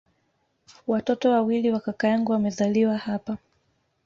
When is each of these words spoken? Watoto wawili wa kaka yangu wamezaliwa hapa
Watoto 0.87 1.29
wawili 1.31 1.71
wa 1.71 1.79
kaka 1.79 2.07
yangu 2.07 2.31
wamezaliwa 2.31 2.97
hapa 2.97 3.37